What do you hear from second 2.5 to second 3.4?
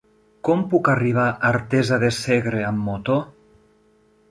amb moto?